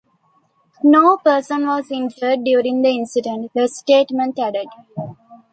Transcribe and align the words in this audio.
No 0.81 1.17
person 1.17 1.67
was 1.67 1.91
injured 1.91 2.43
during 2.43 2.81
the 2.81 2.89
incident, 2.89 3.51
the 3.53 3.67
statement 3.67 4.39
added. 4.39 4.65